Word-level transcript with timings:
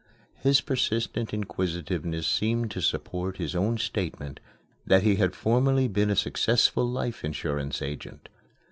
His 0.39 0.61
persistent 0.61 1.31
inquisitiveness 1.31 2.25
seemed 2.25 2.71
to 2.71 2.81
support 2.81 3.37
his 3.37 3.55
own 3.55 3.77
statement 3.77 4.39
that 4.83 5.03
he 5.03 5.17
had 5.17 5.35
formerly 5.35 5.87
been 5.87 6.09
a 6.09 6.15
successful 6.15 6.89
life 6.89 7.23
insurance 7.23 7.83
agent. 7.83 8.27